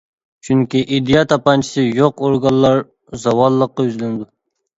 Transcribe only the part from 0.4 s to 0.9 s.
چۈنكى